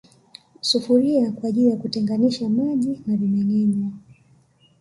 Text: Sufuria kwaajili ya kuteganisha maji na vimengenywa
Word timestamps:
Sufuria 0.61 1.31
kwaajili 1.31 1.69
ya 1.69 1.77
kuteganisha 1.77 2.49
maji 2.49 3.01
na 3.07 3.17
vimengenywa 3.17 3.91